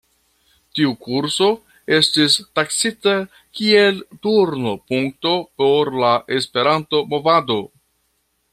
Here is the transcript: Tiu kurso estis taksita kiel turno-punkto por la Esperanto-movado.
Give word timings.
Tiu 0.77 0.93
kurso 1.07 1.49
estis 1.97 2.37
taksita 2.59 3.13
kiel 3.59 4.01
turno-punkto 4.25 5.35
por 5.63 5.93
la 6.05 6.15
Esperanto-movado. 6.39 7.61